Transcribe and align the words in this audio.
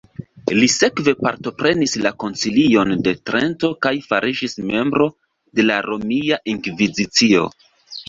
Li 0.59 0.69
sekve 0.75 1.11
partoprenis 1.25 1.93
la 2.05 2.13
koncilion 2.25 2.95
de 3.09 3.15
Trento 3.31 3.71
kaj 3.89 3.95
fariĝis 4.09 4.61
membro 4.73 5.11
de 5.61 5.71
la 5.71 5.81
Romia 5.93 6.45
Inkvizicio. 6.59 7.51